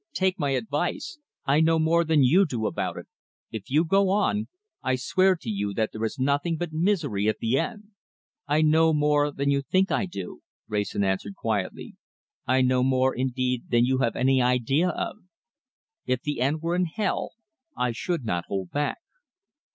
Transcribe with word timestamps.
Take 0.13 0.39
my 0.39 0.49
advice. 0.57 1.19
I 1.45 1.61
know 1.61 1.77
more 1.77 2.03
than 2.03 2.23
you 2.23 2.47
do 2.47 2.65
about 2.65 2.97
it. 2.97 3.05
If 3.51 3.69
you 3.69 3.85
go 3.85 4.09
on, 4.09 4.47
I 4.81 4.95
swear 4.95 5.35
to 5.35 5.47
you 5.47 5.75
that 5.75 5.91
there 5.93 6.03
is 6.03 6.17
nothing 6.17 6.57
but 6.57 6.73
misery 6.73 7.29
at 7.29 7.37
the 7.37 7.59
end." 7.59 7.89
"I 8.47 8.63
know 8.63 8.93
more 8.93 9.29
than 9.31 9.51
you 9.51 9.61
think 9.61 9.91
I 9.91 10.07
do," 10.07 10.41
Wrayson 10.67 11.03
answered 11.03 11.35
quietly. 11.35 11.97
"I 12.47 12.63
know 12.63 12.81
more 12.81 13.13
indeed 13.15 13.65
than 13.69 13.85
you 13.85 13.99
have 13.99 14.15
any 14.15 14.41
idea 14.41 14.89
of. 14.89 15.17
If 16.07 16.23
the 16.23 16.41
end 16.41 16.63
were 16.63 16.75
in 16.75 16.85
hell 16.85 17.33
I 17.77 17.91
should 17.91 18.25
not 18.25 18.45
hold 18.47 18.71
back." 18.71 18.97